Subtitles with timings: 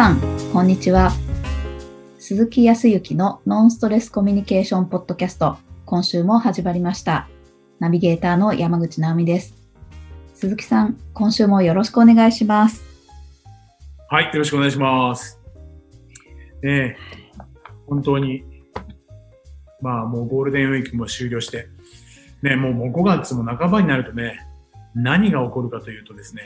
[0.00, 1.12] さん、こんにちは。
[2.18, 7.28] 鈴木康之のノンストレスコミュニケーションポッドキャスト、今週も始まりました。
[7.80, 9.54] ナビゲーターの山口直美です。
[10.32, 12.82] 鈴木さん、今週もよろしくお願いします。
[14.08, 15.38] はい、よろしくお願いします。
[16.62, 16.96] ねえ、
[17.86, 18.42] 本当に、
[19.82, 21.68] まあもうゴールデンウィークも終了して、
[22.40, 24.48] ねえもうもう5月も半ばになるとね、
[24.94, 26.44] 何が起こるかというとですね、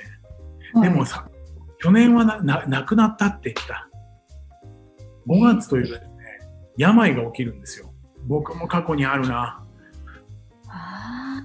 [0.82, 1.28] でもさ、
[1.84, 3.90] 去年はなな亡くなったって言った。
[5.28, 6.08] 5月というとですね、
[6.78, 7.92] 病が起きるんですよ。
[8.26, 9.62] 僕も過去にあるな。
[10.66, 11.42] あ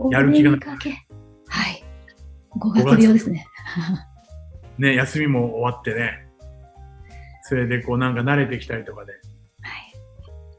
[0.00, 0.90] ーやる気がなお出かけ
[1.46, 1.84] はい。
[2.58, 3.46] 5月病ですね。
[4.78, 6.26] ね、休みも終わってね、
[7.42, 9.20] それでこうなんか慣れてきたりとかで、はい。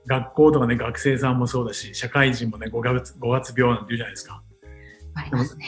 [0.07, 4.41] 学校とかね、学生さんもそうだし、社会人もね、5月 ,5 月病なんて言うじゃないですか。
[5.15, 5.65] ありますね。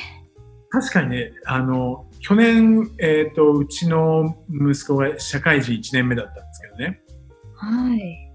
[0.69, 7.01] 確かにね、あの、去年、えっ、と、うちの息子が社会人1年目だったんですけどね、
[7.55, 8.31] はい。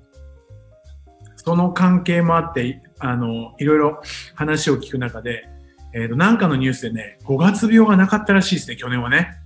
[1.37, 4.03] その関係もあって、あの、いろいろ
[4.35, 5.49] 話を聞く中で、
[5.95, 9.39] えっ、と、なんかのニュースでね、5月病がなかったらしいですね、去年はね。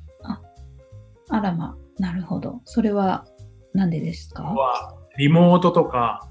[1.29, 2.61] あらま、なるほど。
[2.65, 3.27] それは、
[3.75, 4.43] なんでですか？
[4.45, 6.29] はリモートとか、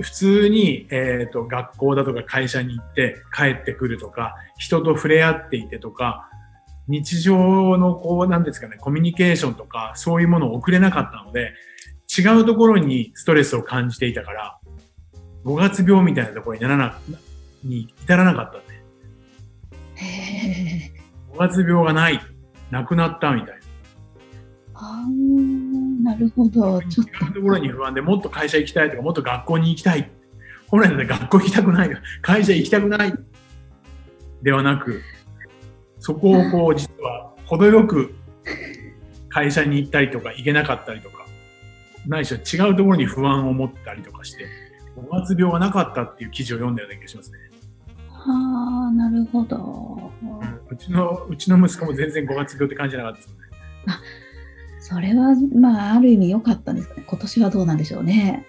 [0.00, 6.28] 普通に、えっ、と、学校だとか会社に行って帰ってくるとか、人と触れ合っていてとか、
[6.88, 11.54] 日常のこう、なんですかね、コミュニケーションとか、そういうものを送れなかったので、
[12.16, 14.58] 違うところにストレスを感じていたから、
[15.44, 16.98] 5月病みたいなところにならな、
[17.64, 18.74] に至らなかったんで、
[19.94, 22.20] へー5月病がない、
[22.70, 23.54] なくなったみたいな。
[24.74, 26.80] あーなるほど。
[26.82, 27.24] ちょっと。
[27.24, 30.10] 違うところに不安でもっと会社行きたいとか、もっと学校に行きたい。
[30.68, 31.90] 本来だって学校行きたくない。
[32.22, 33.14] 会社行きたくない。
[34.42, 35.02] ではなく、
[36.06, 38.14] そこをこう、実は、程よく
[39.28, 41.26] 会社に行ったりとか、行けなかったりとか、
[42.06, 44.46] ないしは違うところに不安を持ったりとかして、
[44.96, 47.38] 5月病がなかったっていう記事を読んだような気がしますね。
[48.12, 50.12] ああ、なるほど。
[50.70, 53.36] うちの、うちの息子も全然5月病って感じじゃなかったですね。
[54.78, 57.02] それは、まあ、ある意味良かったんですかね。
[57.04, 58.46] 今年はどうなんでしょうね。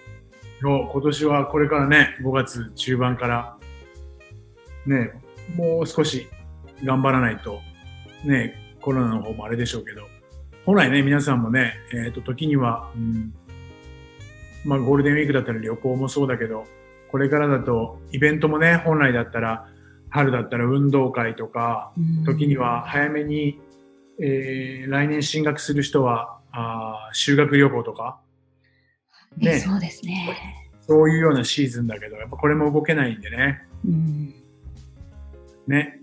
[0.62, 3.58] 今年はこれからね、5月中盤から、
[4.86, 5.10] ね、
[5.56, 6.28] もう少し
[6.84, 7.62] 頑張らないと、
[8.24, 10.08] ね、コロナの方もあれでしょうけど、
[10.66, 13.34] 本来ね、皆さんもね、えっ、と、時には、うん、
[14.66, 16.66] まあ、ゴールデンウィークだったら旅行もそうだけど、
[17.10, 19.68] これからだと、イベントもね、本来だったら、
[20.10, 23.60] 春だったら運動会とか、うん時には早めに、
[24.20, 28.20] えー来年進学する人は、あー修学旅行とか、
[29.38, 30.36] ねそうですね。
[30.82, 33.62] そういうようなシーズンだけど、やっぱこれも動けないんでね。
[33.86, 34.34] うん。
[35.68, 36.02] ね。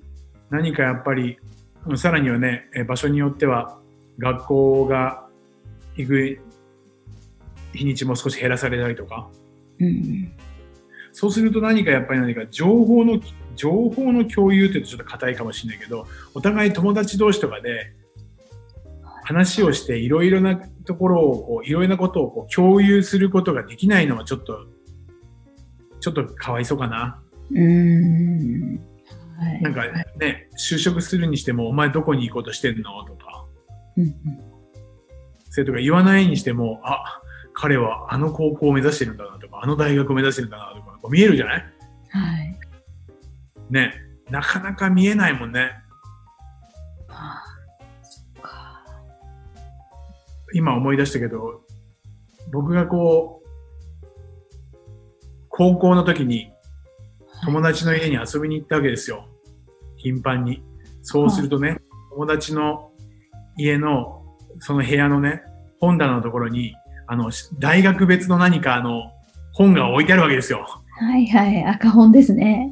[0.55, 1.37] 何かやっぱり、
[1.87, 3.79] うんさらにはね、え場所によっては、
[4.19, 5.27] 学校が
[5.97, 6.39] 行く
[7.75, 9.29] 日にちも少し減らされたりとか。
[9.81, 10.33] うん。
[11.13, 13.21] そうすると何かやっぱり何か情報の、
[13.57, 17.93] 情報の共有って言うとちょっと硬いかもしれないけど、お互い友達同士とかで
[19.25, 24.67] 話をしていろいろなところをこう、いろいろなことをこう共有することができないのはちょっと、
[26.01, 27.21] ちょっとかわいそうかな。
[27.53, 28.81] うん。
[29.37, 29.63] はい。
[29.63, 29.83] なんか
[30.19, 33.05] ね、就職するにしても、お前どこに行こうとしてんの？
[33.05, 33.47] とか、
[33.97, 34.15] うんうん
[35.51, 37.21] それとか言わないにしても、あ、
[37.53, 41.65] 彼はあの高校を目指してるんだなとか、あの大学を目指してるんだなとか、こう見えるじゃない？
[42.11, 42.59] はい。
[43.71, 43.95] ね。
[44.31, 45.71] なかなか見えないもんね。
[47.09, 47.45] ああ、
[48.03, 48.83] そっか。
[50.55, 51.61] 今思い出したけど、
[52.53, 53.47] 僕がこう、
[55.51, 56.53] 高校の時に
[57.45, 59.29] 友達の家に遊びに行ったわけですよ。
[60.05, 60.63] 頻繁に。
[61.03, 61.79] そうするとね、
[62.13, 62.91] 友達の
[63.57, 64.23] 家の、
[64.61, 65.43] その部屋のね、
[65.81, 66.75] 本棚のところに、
[67.07, 69.11] あの、大学別の何かあの、
[69.53, 70.67] 本が置いてあるわけですよ。
[71.01, 71.65] はいはい。
[71.65, 72.71] 赤本ですね。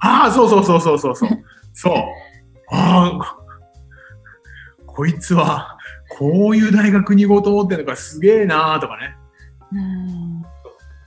[0.00, 1.30] ああ、そうそうそうそうそうそう。
[1.72, 1.94] そう。
[2.70, 3.36] ああ、
[4.86, 5.76] こいつは、
[6.10, 9.16] こういう大学に行こうと思ってるのかすげえなーとかね。
[9.72, 10.42] うん。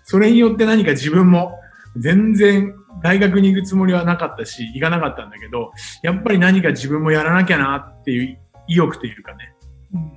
[0.03, 1.57] それによって何か自分も
[1.97, 5.71] 全然大学に行くつもりはなかったし、行かなかったんだけど、
[6.03, 9.53] やっぱり何か自分もやらなきゃなっていう意欲というかね。
[9.93, 10.11] うん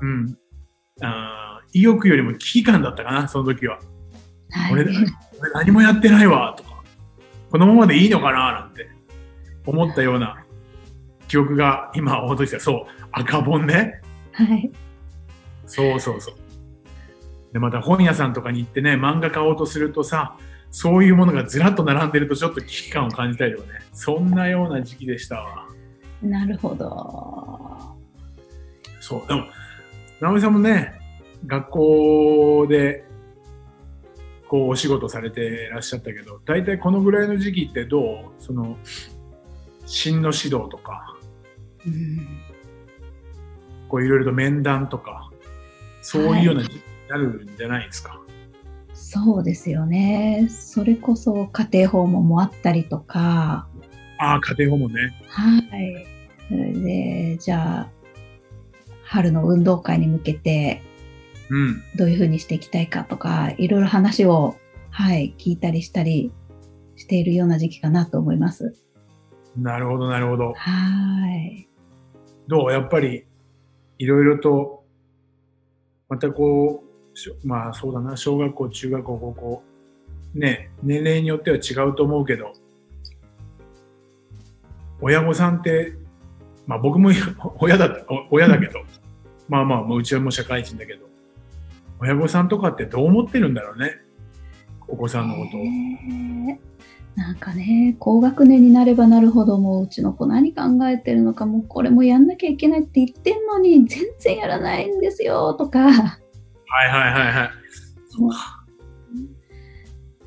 [0.00, 0.38] うん。
[1.02, 3.78] あー意欲よりも危機感だったかな、その時は。
[4.50, 4.72] はい。
[4.72, 6.82] 俺俺何もやってないわ、とか。
[7.50, 8.88] このままでいいのかな、なんて
[9.66, 10.44] 思ったような
[11.28, 12.60] 記憶が今思い出した。
[12.60, 14.00] そう、赤本ね。
[14.32, 14.70] はい。
[15.66, 16.34] そうそうそう。
[17.52, 20.36] で、また本屋さんとかに行ってね、漫画買おうとするとさ、
[20.78, 23.80] そういうものがずらっと並んでるとちょっと危機感を感じたりとかね。
[23.94, 25.66] そんなような時期でしたわ。
[26.22, 27.96] なるほど。
[29.00, 29.26] そう。
[29.26, 29.46] でも、
[30.20, 31.00] 直美さんもね、
[31.46, 33.06] 学校で、
[34.48, 38.42] こう、お仕事されてらっしゃったけど、大体このぐらいの時期ってどう？
[38.42, 38.76] その、
[39.86, 41.16] 進の指導とか、
[41.86, 42.28] うん
[43.88, 45.30] こういろいろと面談とか、
[46.02, 48.20] そういうような時期になるんじゃないですか？
[49.08, 50.48] そうですよね。
[50.50, 53.68] それこそ家庭訪問もあったりとか、
[54.18, 55.14] ああ、家庭訪問ね。
[55.28, 56.06] はい。
[56.48, 57.90] それで、じゃあ、
[59.04, 60.82] 春の運動会に向けて
[61.50, 61.82] うん。
[61.96, 64.56] どういうふうにしていきたいかとか、いろいろ話を、
[64.90, 66.32] はい、聞いたりしたり
[66.96, 68.74] しているような時期かなと思います。
[69.56, 70.52] なるほど、なるほど。
[70.54, 71.68] はい。
[72.48, 72.72] どう？
[72.72, 73.24] やっぱり、
[73.98, 74.84] いろいろと、
[76.08, 76.85] またこう、
[77.44, 79.62] まあそうだな、小学校、中学校、高校、
[80.34, 82.52] ね、年齢によっては違うと思うけど、
[85.00, 85.94] 親御さんって、
[86.66, 87.10] まあ僕も
[87.60, 88.80] 親だった、親だけど、
[89.48, 91.06] まあまあ、うちはもう社会人だけど、
[92.00, 93.92] 親御さんとかってどう思ってるんだろうね。
[94.88, 95.60] お子さんのことを。
[97.16, 106.18] なんかね、高学年になればなるほど、もううちの子何考えてるのか、もうこれもやんなきゃいけないって言ってんのに、全然やらないんですよ、とか。
[106.68, 107.50] はいはいはいはい。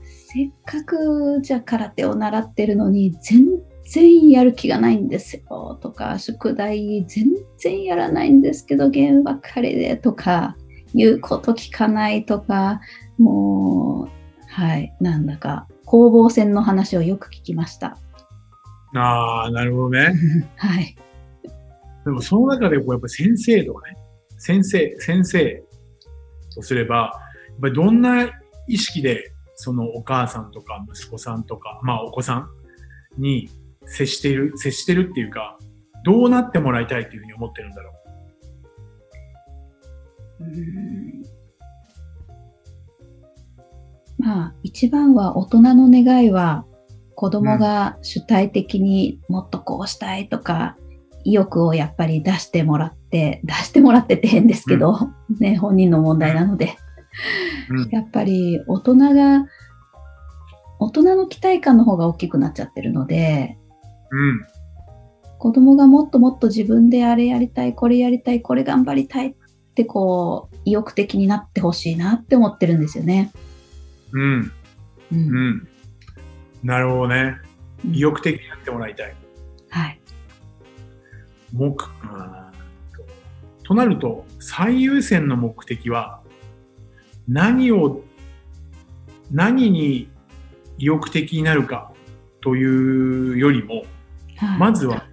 [0.01, 3.45] せっかくじゃあ空手を習ってるのに全
[3.85, 10.55] 然やる気がないんですよとか宿題全然やらないんですけどゲームばっかりでとか
[10.93, 12.79] 言うこと聞かないとか
[13.17, 14.09] もう
[14.51, 17.97] はいなんだか攻防戦の話をよく聞きました。
[18.95, 20.13] ああ、なるほどね。
[20.55, 20.95] はい。
[22.05, 23.97] でもその中でこうやっぱ先生とかね、
[24.37, 25.63] 先生、先生
[26.59, 28.29] とすれば、やっぱりどんな
[28.67, 32.49] 意識でそのお母さんとか息子さんとか、まあお子さん
[33.17, 33.49] に
[33.85, 35.57] 接している、接してるっていうか、
[36.05, 37.91] どうなってもらいたいっていうふうに思ってるんだろ
[40.39, 40.43] う？
[40.43, 41.23] うん
[44.17, 46.65] まあ一番は大人の願いは
[47.15, 50.77] 子供が主体的にもっとこうしたいとか、
[51.23, 55.09] 意欲をやっぱり出してもらって出してもらってって変ですけど、
[55.39, 56.77] ね本人の問題なので、
[57.69, 57.89] うん。
[57.89, 59.47] やっぱり大人が
[60.79, 63.57] 大人の期待感の方が大きくなっちゃってるので
[64.11, 64.45] うん。
[65.37, 69.35] 子供がもっともっと自分であれやりたいこれやりたいこれ頑張りたいっ
[69.75, 73.31] てこう意欲的になってほしいなって思ってるんですよね。
[74.11, 74.41] うん。
[74.41, 74.51] う
[75.11, 75.67] うんん。
[76.63, 77.37] なるほどね。
[77.43, 77.49] うん
[77.85, 79.15] 意欲的になってもらいたい。
[79.69, 80.01] はい。
[81.53, 81.75] 目、う
[83.69, 86.23] ととなると、最優先の目的は、
[87.27, 88.01] 何を、
[89.31, 90.09] 何に
[90.79, 91.91] 意欲的になるか
[92.41, 93.83] というよりも、
[94.37, 95.05] はい、まずは、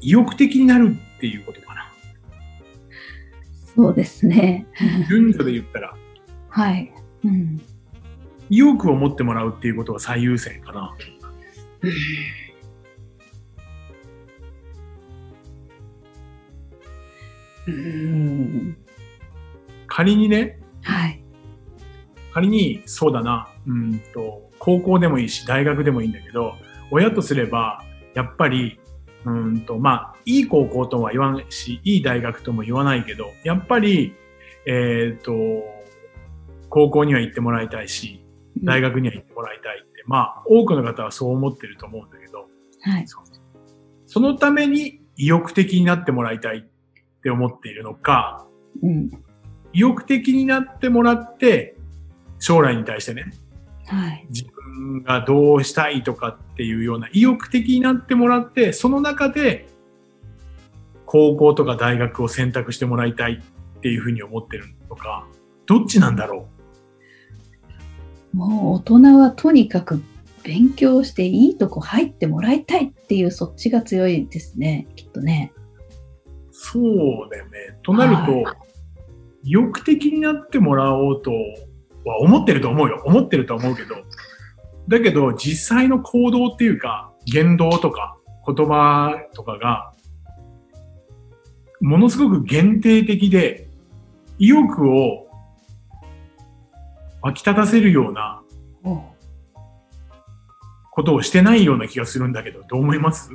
[0.00, 1.92] 意欲的になるっていうことかな。
[3.76, 4.66] そうですね。
[5.08, 5.96] 順序で言ったら、
[6.50, 6.92] はい。
[7.22, 7.60] うん。
[8.48, 10.96] 意欲を持ってもらうっていうことが最優先かな。
[17.66, 18.76] うん。
[19.86, 21.22] 仮にね、はい。
[22.32, 26.54] 仮に、そうだな、うんと、高校でもいいし、大学でもいいんだけど、
[26.90, 28.78] 親とすれば、やっぱり、
[29.24, 34.14] うんと、まあ、いい高校とは言わないし、いい大学とも言わないけど、やっぱり、
[34.66, 35.32] えっ、と、
[36.68, 38.24] 高校には行ってもらいたいし、
[38.62, 42.46] 大学には行ってもらいたいって、まあ、多くの方はそう思ってると思うんだけど、
[42.82, 43.06] はい。
[44.06, 46.66] そのために意欲的になってもらいたい
[47.20, 48.46] って思っているのか、
[48.82, 49.10] うん。
[49.72, 51.76] 意欲的になってもらって、
[52.38, 53.30] 将来に対してね、
[53.86, 54.26] はい。
[54.30, 59.68] 自分がどうしたいとかっていうような意欲的になってもらって、その中で
[61.04, 65.26] 高校とか大学を選択してもらいたいっていうふうに思ってるのか、
[65.66, 66.48] どっちなんだろ
[68.32, 70.02] もう大人はとにかく
[70.44, 74.86] 勉強していいとこ入ってもらいたいっていうそっちが強いですね。
[74.96, 75.52] きっとね。
[76.60, 76.66] う。
[76.72, 77.78] そうだよね。
[77.82, 78.56] となると、は
[79.42, 81.30] 意欲的になってもらおうと
[82.04, 83.02] は思ってると思うよ。
[83.04, 83.96] 思ってるとは思うけど。
[84.88, 89.92] だけど、実際の行動っていうか、言動とか言葉とかが、
[91.80, 93.68] ものすごく限定的で、
[94.38, 95.28] 意欲を
[97.22, 98.42] 湧き立たせるような
[100.90, 103.30] ことをしてないような気がするんだけど、どう思います？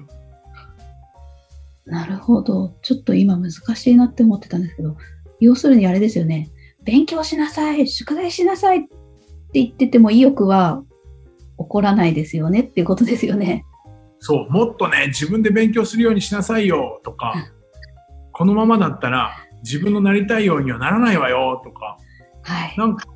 [1.86, 2.76] なるほど。
[2.82, 4.98] ちょっと今難しいなって思ってたんですけど、
[5.40, 6.50] 要するにあれですよね。
[6.84, 8.90] 勉強しなさい、宿題しなさいって
[9.54, 10.84] 言ってても意欲は
[11.58, 13.66] 起こらないですよねっていうことですよね。
[14.20, 17.34] そう、もっとね、自分で勉強するようにしなさいよとか、
[18.32, 21.98] このままだったら自分のなりたいようにはならないわよとか、
[22.44, 22.76] はい。
[22.78, 23.08] なんか、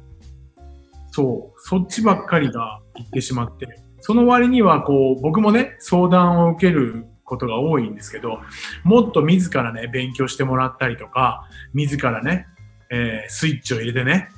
[1.11, 3.67] そう、そっちばっかりが言ってしまって、
[4.01, 8.39] その割にはこう、僕もね、相談を受けることが多いんですけど、
[8.83, 12.47] もっと自らね、勉強してもらったりとか、自らね、
[12.91, 14.29] えースイッチを入れてね、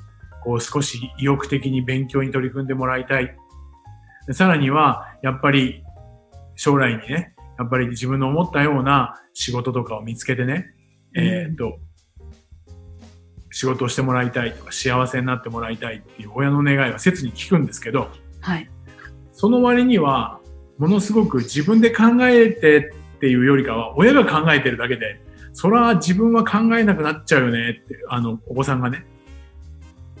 [0.44, 3.36] こう少し意欲的に勉強に取り組んでもらいたい。
[4.26, 5.82] でさらには、やっぱり
[6.54, 10.74] 将来にね、やっぱり自分の思ったような仕事とかを見つけてね、
[11.14, 11.78] えーっと、
[13.50, 18.68] 仕事をしてもらいたいとか幸せになってもらいたいっていう親の願いは切に聞くんですけど、はい。
[19.32, 20.40] その割には、
[20.78, 25.20] ものすごく自分で考えてっていうよりかは、親が考えてるだけで、
[25.52, 29.06] そら自分は考えなくなっちゃうよねって、あの、お子さんがね。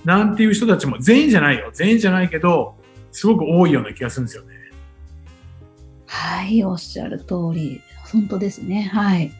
[0.04, 1.70] なんていう人たちも全員じゃないよ。
[1.72, 2.76] 全員じゃないけど、
[3.12, 4.54] すごく多いような気がするんですよね。
[6.06, 7.80] はい、おっしゃる通り。
[8.12, 8.90] 本当ですね。
[8.92, 9.32] はい。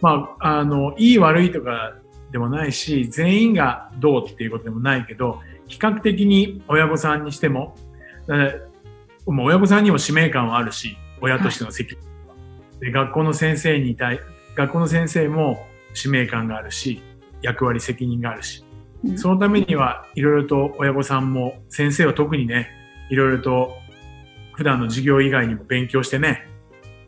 [0.00, 1.94] まあ、あの、いい悪いとか
[2.32, 7.74] でもないし、全員がどうっていうことでもないけど、比較的に親御さんにしても、
[9.26, 12.02] もう親御さんにも使命感はあるし、親としての責任。
[12.02, 12.36] とか、
[12.80, 14.20] で、学校の先生に対、
[14.56, 17.02] 学校の先生も使命感があるし、
[17.42, 18.64] 役割責任があるし、
[19.04, 19.18] うん。
[19.18, 22.70] そのためにはいろいろと親御さんも、先生は特にね、
[23.10, 23.76] いろいろと
[24.54, 26.48] 普段の授業以外にも勉強してね、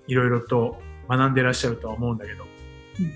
[0.07, 3.13] いろいろと学んでらっしゃるとは思うんだけど、うん。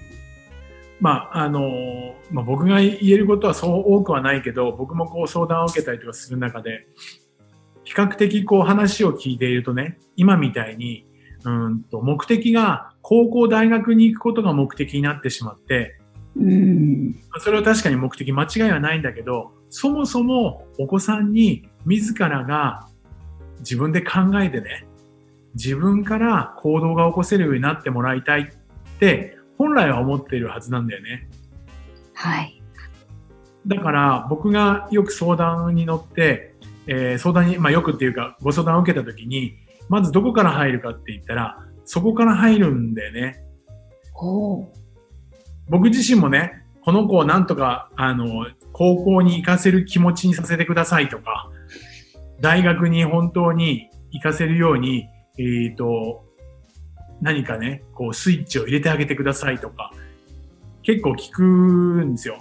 [1.00, 6.86] まあ、あの、まあ、僕が言えることはそう多くはないけど、僕もこう相談を受けたりとかする中で、
[7.88, 11.06] 比較的こう話を聞いているとね、今みたいに、
[11.44, 15.98] うんと目的が高校大学に行くことが目的になってしまって、
[16.36, 17.18] うん。
[17.38, 22.86] それは確かに目的間違いはないんだけど、そもそもお子さんに自らが
[23.60, 24.86] 自分で考えてね、
[25.54, 31.30] 自分から行動が起こせるようになってもらいたいって本来は思っているはずなんだよね。
[32.12, 32.62] はい。
[33.66, 36.54] だから僕がよく相談に乗って、
[36.88, 39.54] えー相談に、まあよくっていうかご相談を受けた時に、
[39.88, 43.42] まずどこから入るかって言ったら、そこから入るんだよね。
[45.68, 51.50] 僕自身もね、この子をなんとか、あの、高校に行かせる気持ちにさせてくださいとか、
[52.40, 55.06] 大学に本当に行かせるように、
[55.38, 56.24] えっ、と、
[57.20, 59.92] 何かね、こうスイッチを入れてあげてくださいとか、
[60.82, 62.38] 結構聞くんですよ。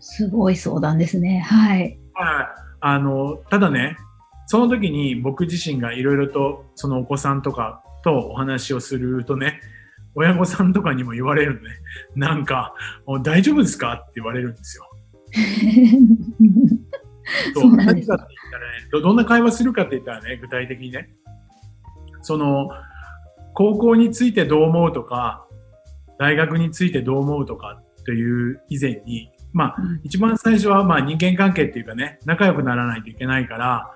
[0.00, 1.40] すごい相談ですね。
[1.40, 1.98] はい。
[2.14, 2.71] はい。
[2.82, 3.96] あの、ただね、
[4.46, 9.60] その時に僕自身がいろいろとそのお子さんとかとお話をするとね、
[10.14, 11.70] 親御さんとかにも言われるのね。
[12.16, 12.74] なんか、
[13.22, 13.94] 大丈夫ですか？
[13.94, 14.84] って言われるんですよ。
[17.54, 18.26] そう何かって言ったらね
[18.90, 21.08] ど、どんな会話するかって言ったらね、具体的にね、
[22.20, 22.68] その、
[23.54, 25.46] 高校についてどう思うとか、
[26.18, 30.00] 大学についてどう思うとかという以前に、まあ、うん。
[30.02, 33.90] 一番最初はまあ人間関係っていうかね、仲良くならないといけないから、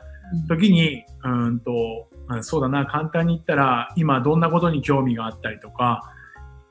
[0.49, 1.73] 時に、うーんと、
[2.29, 6.03] あそうだな、簡単に言ったら、今どんなことに興味があったりとか、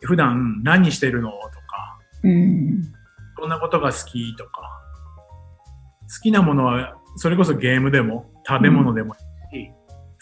[0.01, 2.81] 普段何してるのとか、うん。
[3.37, 4.51] どんなことが好きとか、
[6.13, 9.15] 好きなものは、それこそゲームでも、食べ物でも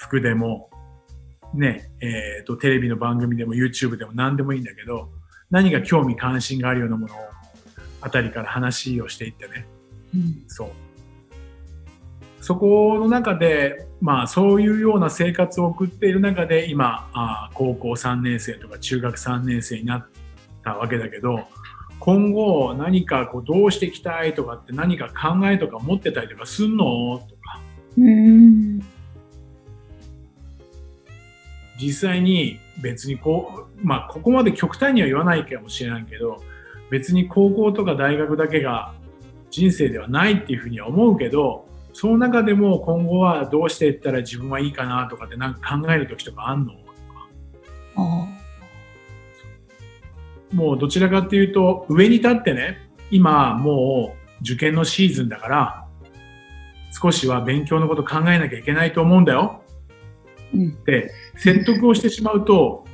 [0.03, 0.69] 服でも、
[1.53, 5.09] ね、えっ、と、テレビの番組でも YouTube でも何でもいいんだけど、
[5.49, 7.17] 何か興味関心があるようなものを、
[8.03, 9.65] あたりから話をしていってね、
[10.13, 10.69] うんそう。
[12.41, 20.07] そこの中で、まあそういうような生活を送っている中で、今、あー高校3年生とか中学3年生になっ
[20.61, 21.47] たわけだけど、
[21.99, 27.19] 今後何かこうどうしていきたいとかって何か考えとか持ってたりとかすんの？
[27.19, 27.61] とか、
[27.97, 28.79] うん。
[31.79, 36.43] 実際に別にこう、まあここまで極端には言わないかもしれないけど、
[36.93, 38.93] 別に高校とか大学だけが
[39.49, 46.73] 人生ではないっていうふうには思うけど、その中でも今後はどうしていったら自分はいいかなとかってなんか考える時とかあんの？
[47.95, 48.27] あ
[50.53, 52.77] もうどちらかっていうと上に立ってね、
[53.09, 55.87] 今もう受験のシーズンだから、
[56.91, 59.63] 少しは勉強のこと考えなきゃいけないと思うんだよ。
[60.53, 60.69] うん。
[60.69, 62.85] って説得をしてしまうと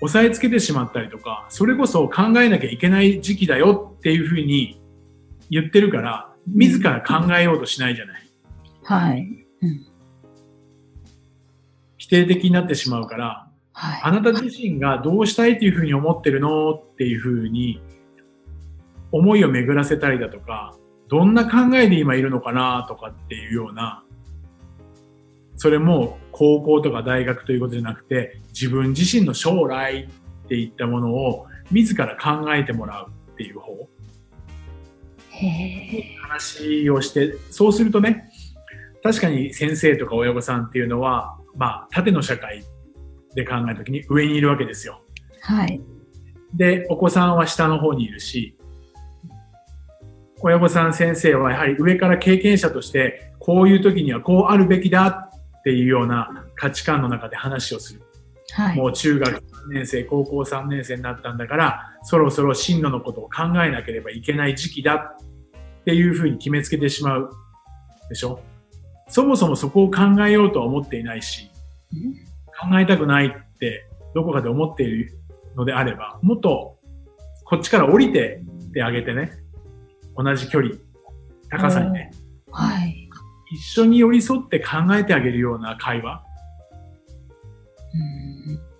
[0.00, 4.80] 押さえつけてしまったりとかそれこそ考えなきゃいけない時期だよっていうふうに
[5.50, 8.30] 言ってるから自ら考えようとしないじゃない
[8.84, 9.46] はい。
[9.62, 9.86] うん。
[11.98, 14.00] 否定的になってしまうからはい。
[14.02, 17.80] あなた自身がどうしたいっていうふうに思ってるのっていうふうに
[19.12, 20.76] 思いを巡らせたりだとか
[21.08, 24.04] どんな考えで今いるのかなとかっていうような
[25.60, 30.08] それも高校とか大学ということじゃなくて自分自身の将来
[30.44, 33.86] っていったものを自ら考えてもらうっていう方。
[36.22, 38.32] 話をしてそうするとね
[39.02, 42.64] 確かに先生とか親御さんっていうのはまあ縦の社会
[43.34, 45.02] で考えた時に上にいるわけですよ。
[45.42, 45.78] はい。
[46.54, 48.56] でお子さんは下の方にいるし
[50.40, 55.29] 親御さん先生はやはり上から経験者としてこういう時にはこうあるべきだ
[55.60, 58.02] っていうような価値観の中で話をする。
[58.52, 58.76] はい。
[58.76, 59.40] もう中学3
[59.72, 67.30] 年生、高校3年生になったんだから、そろそろ進路のことを考えなければいけない時期だっていうふうに決めつけてしまう
[68.08, 68.40] でしょ？
[69.08, 71.50] そもそもそこを考えようとは思っていないし、
[72.60, 75.18] 考えたくないってどこかで思っている
[75.56, 76.78] のであれば、もっと
[77.44, 79.32] こっちから降りてってあげてね、
[80.16, 80.74] 同じ距離、
[81.48, 82.12] 高さにね、
[82.50, 82.99] はい。
[83.50, 86.22] 一緒に寄り添って考えてあげるような会話、
[87.94, 88.70] うん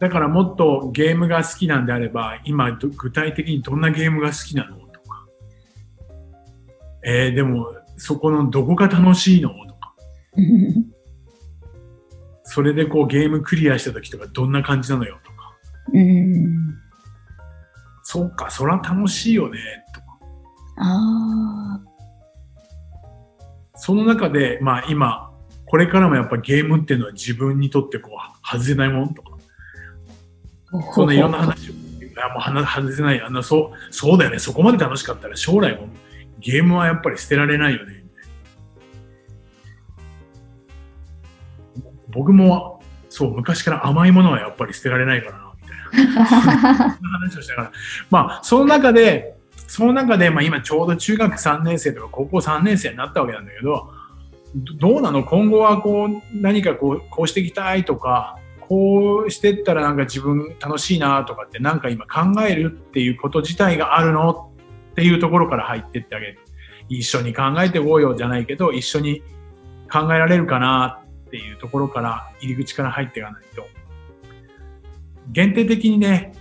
[0.00, 4.78] だからもっとゲームが好きなんであれば、今ど具体的にどんなゲームが好きなの？
[4.78, 5.26] とか。
[7.04, 7.66] えー、でも
[7.98, 9.50] そこのどこが楽しいの？
[9.50, 9.94] とか。
[12.44, 15.18] それでこうゲームクリアした時とかどんな感じなのよ？
[15.22, 15.36] とか。
[15.92, 16.78] うん。
[18.02, 19.58] そっか、そら楽しいよね？
[19.94, 20.06] とか。
[20.78, 21.78] あ
[23.80, 25.30] その中で、まあ今、
[25.64, 29.38] これからもやっぱゲームっていうのは自分にとってこう外せないもんとか。
[30.72, 30.92] あ。
[30.92, 31.72] そんないろんな話を。
[31.72, 31.76] い
[32.14, 33.22] やもう話外せない。
[33.22, 34.38] あの、そう、そうだよね。
[34.38, 35.88] そこまで楽しかったら将来も
[36.40, 38.04] ゲームはやっぱり捨てられないよね。
[42.08, 46.24] 僕も、そう、昔から甘いものはやっぱり捨てられないからな、みたいな
[47.00, 47.72] 話をしながら。
[48.10, 49.39] まあ、その中で、
[49.70, 53.88] その中で、まあ今ちょうど中学3年生とか高校3年生になったわけなんだけど、
[54.52, 55.22] どどうなの？
[55.22, 64.50] 今後はこう、何かこう、こうしていきたいとか、こうしてったらなんか自分楽しいなとかってなんか今考えるっていうこと自体があるの？
[64.90, 66.40] っていうところから入ってってあげる。
[66.88, 69.22] 一緒に考えていこうよじゃないけど、一緒に
[69.88, 73.68] 考えられるかなっていうところから、入り口から入っていかないと。
[75.30, 76.32] 限定的にね、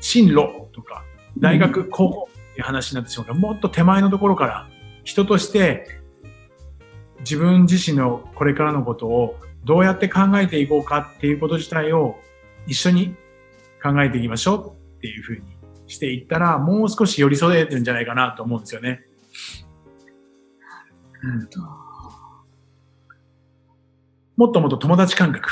[0.00, 1.04] 進路とか、
[1.38, 2.27] 大学、高校
[2.58, 4.68] いう話になってしまうから、もっと手前のところから、
[5.04, 6.00] 人として
[7.20, 12.18] 自分自身のこれからのことをどうやって考えていこうかっていうこと自体を
[12.66, 13.14] 一緒に
[13.82, 15.42] 考えていきましょうっていうふうに
[15.86, 19.04] していったら、もう少し寄り添えるんじゃないかなと思うんですよね。
[21.22, 21.60] うん、と
[24.36, 25.48] もっともっと友達感覚。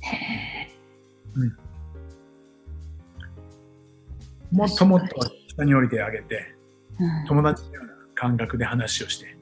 [0.00, 0.54] へえ。
[4.52, 6.54] もっともっと下に降りてあげて、
[6.98, 7.26] うん。
[7.26, 9.36] 友達のような感覚で話をして、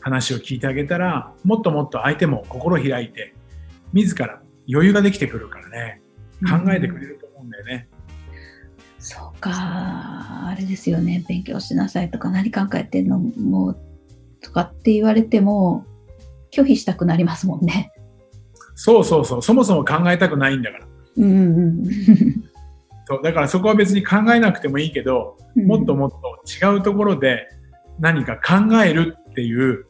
[0.00, 3.34] 話を聞いてあげたら、もっともっと相手も心開いて、
[3.92, 6.02] 自ら余裕ができてくるからね、
[6.48, 7.88] 考えてくれると思うんだよね。
[8.98, 13.78] そうか、あれですよね、勉強しなさいとか、何考えてんのもう、
[14.40, 15.84] とかって言われても、
[16.52, 17.92] 拒否したくなりますもんね。
[18.74, 20.86] そうそうそう、そもそも考えたくないんだから。
[21.16, 21.84] うんうん
[23.06, 25.66] そうだからそこは別に考えなくてもいいけど、うん。
[25.66, 26.16] もっともっと
[26.66, 27.48] 違うところで
[27.98, 29.86] 何か考えるっていう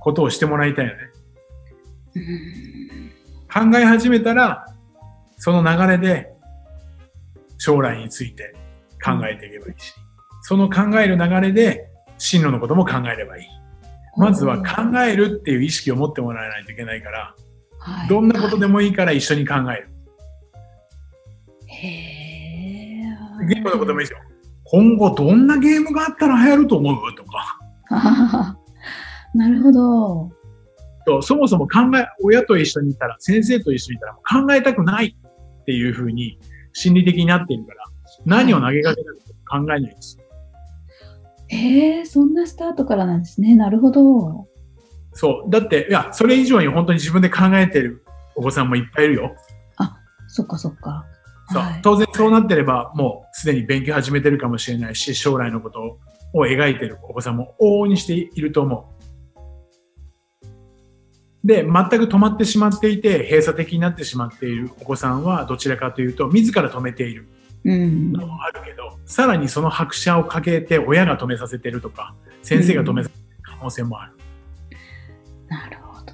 [0.00, 0.98] ことをしてもらいたいよね。
[2.16, 2.94] うん
[3.54, 4.66] 考え始めたら、
[5.36, 6.34] その流れで
[7.56, 8.52] 将来について
[9.00, 9.94] 考えていけばいいし、
[10.42, 13.44] その考える流れで進路のことも考えればいい。
[14.16, 17.34] まずは考えるっていう意識を持ってもらわないといけないから、
[17.78, 19.88] はいどんなことでもいいから一緒に考える。
[21.66, 22.13] へえ。
[23.48, 24.18] ゲームのことでもいいですよ。
[24.64, 27.14] 今後どんなゲームがあったら流行ると思う？
[27.14, 27.58] とか。
[27.90, 28.56] あ
[29.34, 30.30] ーなるほど。
[31.06, 34.14] とそもそも考え、親と一緒にいたら、先生と一緒にいたら
[34.46, 35.16] 考えたくない
[35.60, 36.38] っていうふうに
[36.72, 37.84] 心理的になっているから、
[38.24, 39.10] 何を投げかけた
[39.44, 40.18] か考えないです。
[41.48, 43.54] へえ、そんなスタートからなんですね。
[43.54, 44.46] なるほど。
[45.12, 45.50] そう。
[45.50, 48.02] だって、いや、それ以上に本当に自分で考えてる
[48.34, 49.36] お子さんもいっぱいいるよ。
[50.26, 51.04] そっかそっか。
[51.50, 51.80] そうはい。
[51.82, 55.98] 当然そうなってれば、もうすでに勉強始めてるかもしれないし、将来のこと
[56.32, 58.94] を描いてるお子さんも往々にしていると思う。
[61.46, 67.28] で、全く止まってしまっていて、閉鎖的になってしまっているお子さんは、どちらかというと、自ら止めている
[67.64, 68.12] うん。
[68.12, 74.12] のもあるけど、さらにその拍車をかけて親が止めさせてるとか、先生が止めさせてる可能性もある。
[75.48, 76.12] なるほど。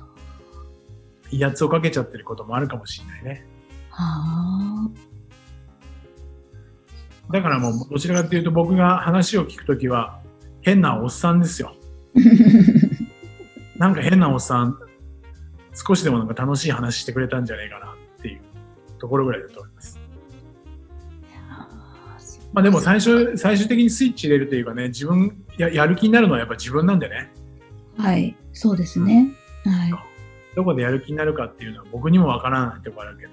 [1.31, 3.47] 威圧をかけちゃってることもあるかもしれないね。
[3.91, 5.10] はあ。
[7.33, 10.21] だからもう、どちらかというと僕が話を聞くときは、
[10.63, 11.75] 変なおっさんですよ。
[13.77, 14.77] なんか変なおっさん、
[15.75, 18.41] 少しでもなんか楽しい話してくれたんじゃないかなっていう
[18.99, 20.01] ところぐらいだと思います。
[22.53, 27.31] まあでも最初、最終的にスイッチ入れるというかね、自分や、やる気になるのはやっぱ自分なんでね。
[27.97, 28.37] はい。
[28.53, 29.29] そうですね。
[29.65, 29.93] はい。
[30.57, 33.33] どこでやる気になるかっていうのは僕にもわからないところあるけど、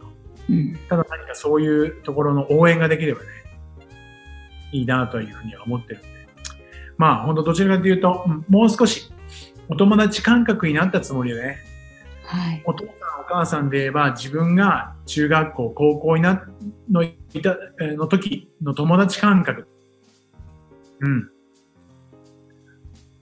[0.50, 0.78] うん。
[0.88, 3.28] ただ何かそういうところの応援ができればね、
[4.72, 6.08] いいなというふうには思ってるんで。
[6.98, 9.12] まあ本当どちらかというと、うんもう少し
[9.70, 11.58] お友達感覚になったつもりでね、
[12.24, 12.64] はい。
[12.66, 16.48] お父さんお母さんで言えば自分が中学校、高校にな
[16.90, 19.68] のいたえーの時の友達感覚。
[21.02, 21.30] うん。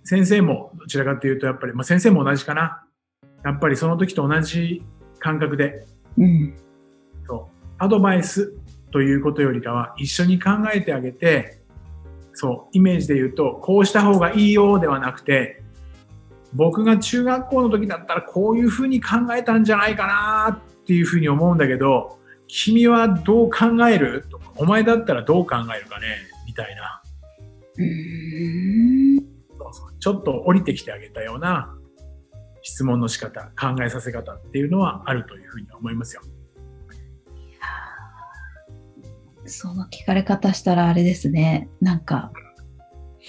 [0.04, 2.84] 先生もどちらかというとやっぱり、まあ、先生も同じかな。
[3.44, 4.84] やっぱりその時と同じ
[5.20, 5.86] 感覚で、
[6.18, 6.56] うん。
[7.28, 8.56] そう、アドバイス
[8.96, 11.60] ということよりかは一緒に考えてあげて、
[12.32, 15.62] そう、イメージで言うと、こうした方がいいよではなくて、
[16.54, 24.26] 僕が中学校の時だったらこういうふうに考えたんじゃないかなっていうふうに思うんだけど、君はどう考える？
[24.32, 26.08] とか、お前だったらどう考えるかね
[26.48, 27.02] みたいな。
[29.60, 31.76] そうそうちょっと降りてきてあげたような
[32.62, 36.22] 質問の仕方、考えさせ方っていうのはあるというふうに思いますよ。
[39.46, 41.70] その聞かれ方したらあれですね。
[41.82, 42.32] なんか、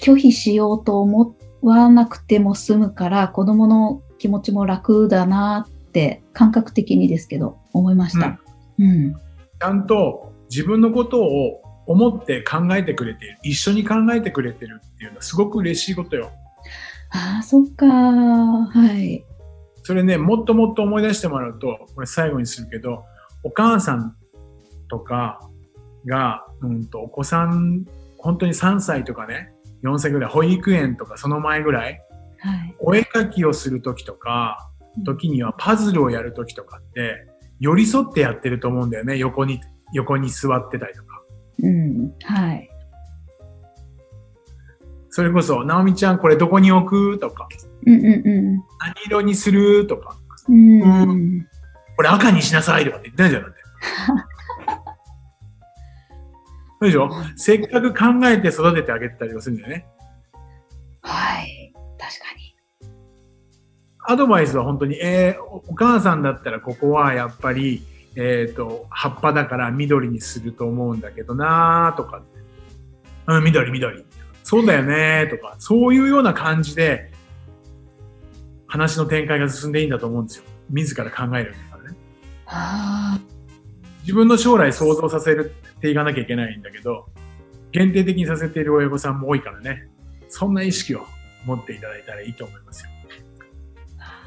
[0.01, 8.39] 拒否しようと思わなくても済むから、子供の気持ちも楽だなって、感覚的にですけど、思いました。
[8.79, 9.13] うん。
[9.13, 16.31] ちゃんと自分のことを思って考えてくれている、一緒に考えてくれてるっていうのはすごく嬉しいことよ。
[17.11, 18.67] ああ、そっかは
[18.99, 19.23] い。
[19.83, 23.05] それね、もっともっと思い出してもらうと、これ最後にするけど、
[23.43, 24.15] お母さん
[24.89, 25.46] とか
[26.07, 27.85] が、うんと、お子さん、
[28.17, 29.51] 本当に3歳とかね、
[29.83, 32.01] 4歳ぐらい、保育園とかその前ぐらい、
[32.39, 32.75] はい。
[32.79, 34.71] お絵描きをするときとか、
[35.05, 37.27] 時にはパズルをやるときとかって、
[37.59, 39.61] 寄り添ってやってると思うんだよね、横に、
[39.93, 41.21] 横に座ってたりとか。
[41.59, 42.13] うん。
[42.23, 42.69] はい。
[45.09, 47.47] それこそ、直美ちゃんこれどこに置くとか、
[47.85, 50.15] うんうんう何色にするとか、
[50.49, 50.81] ん。
[50.81, 51.47] うん。
[51.95, 53.43] これ赤にしなさいとかって言ってないじゃん。
[56.79, 57.09] そうでしょ？
[57.35, 59.85] せっかく考えて育ててあげてたりはするんだよね。
[61.01, 61.73] はい。
[61.97, 62.55] 確かに。
[64.09, 67.81] アドバイスは本当に、えー、おお母さんだったらここはやっぱり、
[68.15, 72.21] えっ、と、葉っぱだから緑にすると思うんだけどなーとか。
[73.27, 74.05] うん、緑、緑。
[74.43, 77.11] そうだよねーとか、そういうような感じで、
[78.67, 80.43] 話の展開が進んでいいんだと思うんですよ。
[80.69, 81.97] 自ら考えるからね。
[82.45, 83.19] あ
[84.07, 87.07] 自分の将来想像させるっていかなきゃいけないんだけど、
[87.73, 89.89] 限定的にさせている親御さんも多いからね。
[90.29, 91.05] そんな意識を
[91.45, 92.89] 持っていただいたらいいと思いますよ。
[93.99, 94.23] あ。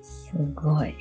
[0.00, 0.94] すごい。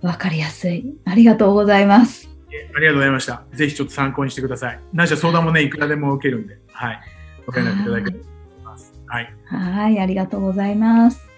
[0.00, 0.94] わかりやすい。
[1.04, 2.30] ありがとうございます。
[2.74, 3.44] ありがとうございました。
[3.52, 4.80] ぜひちょっと参考にしてください。
[4.94, 7.00] 何しろ相談もね、いくらでも受けるんで、はい。
[7.44, 8.94] ご連絡いただければと思います。
[9.06, 9.34] はい。
[9.44, 11.28] はい、ありがとうございます。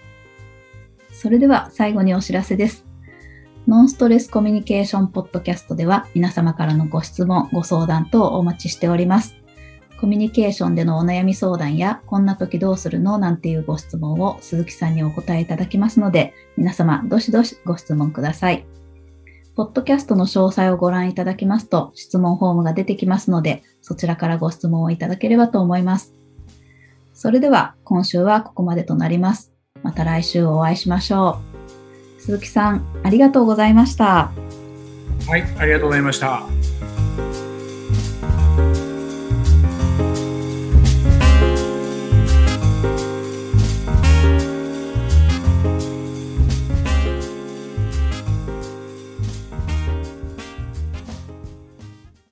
[1.11, 2.84] それでは最後にお知らせです。
[3.67, 9.35] ノンストレスコミュニケーションポッドキャストでは皆様からのご質問、ご相談等お待ちしております。
[9.99, 18.67] コミュニケーションでのお悩み相談や、こんな時どうするのなんていうご質問を鈴木さんにお答えいただきますので、皆様どしどしご質問ください。
[19.55, 26.13] ポッドキャストの詳細をご覧いただきますと、質問フォームが出てきますので、そちらからご質問をいただければと思います。
[27.15, 29.53] それでは今週はここまでとなります。
[29.81, 31.44] また来週お会いしましょう。
[32.25, 34.31] 鈴木さん、ありがとうございました。
[35.27, 36.41] はい、ありがとうございました。